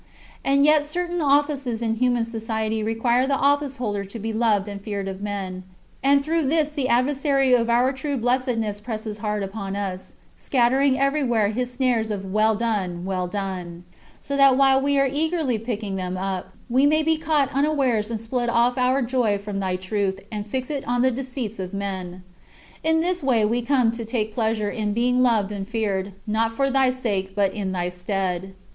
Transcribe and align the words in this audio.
And 0.43 0.65
yet 0.65 0.83
certain 0.87 1.21
offices 1.21 1.79
in 1.83 1.93
human 1.97 2.25
society 2.25 2.81
require 2.81 3.27
the 3.27 3.35
officeholder 3.37 4.09
to 4.09 4.17
be 4.17 4.33
loved 4.33 4.67
and 4.67 4.81
feared 4.81 5.07
of 5.07 5.21
men, 5.21 5.61
and 6.01 6.25
through 6.25 6.45
this 6.47 6.71
the 6.71 6.87
adversary 6.89 7.53
of 7.53 7.69
our 7.69 7.93
true 7.93 8.17
blessedness 8.17 8.81
presses 8.81 9.19
hard 9.19 9.43
upon 9.43 9.75
us, 9.75 10.13
scattering 10.35 10.99
everywhere 10.99 11.49
his 11.49 11.71
snares 11.71 12.09
of 12.09 12.25
"well 12.33 12.55
done, 12.55 13.05
well 13.05 13.27
done"; 13.27 13.83
so 14.19 14.35
that 14.35 14.57
while 14.57 14.81
we 14.81 14.97
are 14.99 15.05
eagerly 15.05 15.59
picking 15.59 15.97
them 15.97 16.17
up, 16.17 16.49
we 16.67 16.87
may 16.87 17.03
be 17.03 17.15
caught 17.17 17.53
unawares 17.53 18.09
and 18.09 18.19
split 18.19 18.49
off 18.49 18.79
our 18.79 19.03
joy 19.03 19.37
from 19.37 19.59
thy 19.59 19.75
truth 19.75 20.19
and 20.31 20.47
fix 20.47 20.71
it 20.71 20.83
on 20.87 21.03
the 21.03 21.11
deceits 21.11 21.59
of 21.59 21.75
men. 21.75 22.23
In 22.83 23.01
this 23.01 23.21
way 23.21 23.45
we 23.45 23.61
come 23.61 23.91
to 23.91 24.03
take 24.03 24.33
pleasure 24.33 24.71
in 24.71 24.93
being 24.93 25.21
loved 25.21 25.51
and 25.51 25.67
feared, 25.67 26.13
not 26.25 26.53
for 26.53 26.71
thy 26.71 26.89
sake 26.89 27.35
but 27.35 27.53
in 27.53 27.71
thy 27.71 27.89
stead. 27.89 28.55